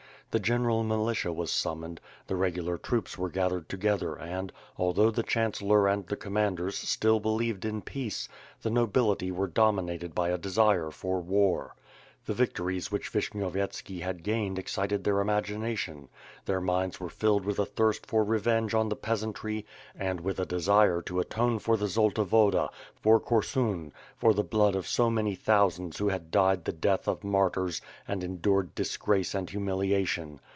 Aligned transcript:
The 0.33 0.39
general 0.39 0.85
militia 0.85 1.33
was 1.33 1.51
summoned; 1.51 1.99
the 2.27 2.37
regular 2.37 2.77
troops 2.77 3.17
were 3.17 3.29
gathered 3.29 3.67
together 3.67 4.15
and, 4.15 4.53
although 4.77 5.11
the 5.11 5.23
chan 5.23 5.51
cellor 5.51 5.89
and 5.93 6.07
the 6.07 6.15
commanders 6.15 6.77
still 6.77 7.19
believed 7.19 7.65
in 7.65 7.81
peace, 7.81 8.29
the 8.61 8.69
nobility 8.69 9.29
was 9.29 9.51
dominated 9.51 10.15
by 10.15 10.29
a 10.29 10.37
desire 10.37 10.89
for 10.89 11.19
war. 11.19 11.75
The 12.23 12.35
victories 12.35 12.91
which 12.91 13.09
Vish 13.09 13.31
nyovyetski 13.31 14.01
had 14.01 14.21
gained 14.21 14.59
excited 14.59 15.03
their 15.03 15.21
imagination. 15.21 16.07
Their 16.45 16.61
minds 16.61 16.99
were 16.99 17.09
filled 17.09 17.45
with 17.45 17.57
a 17.57 17.65
thirst 17.65 18.05
for 18.05 18.23
revenge 18.23 18.75
on 18.75 18.89
the 18.89 18.95
peasantry 18.95 19.65
and 19.95 20.21
with 20.21 20.39
a 20.39 20.45
desire 20.45 21.01
to 21.01 21.19
atone 21.19 21.57
for 21.57 21.77
the 21.77 21.87
Zolta 21.87 22.23
Woda, 22.23 22.69
for 22.95 23.19
Korsun, 23.19 23.91
for 24.15 24.35
the 24.35 24.43
blood 24.43 24.75
of 24.75 24.85
so 24.87 25.09
many 25.09 25.33
thousands 25.33 25.97
who 25.97 26.09
had 26.09 26.29
died 26.29 26.65
the 26.65 26.71
death 26.73 27.07
of 27.07 27.23
martyrs 27.23 27.81
and 28.07 28.23
endured 28.23 28.75
disgrace 28.75 29.33
and 29.33 29.49
humiliation. 29.49 30.39